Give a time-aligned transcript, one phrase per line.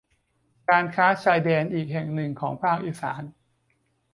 [0.69, 3.21] การค้าชายแดนอีกแห่งหนึ่งของภาคอีสาน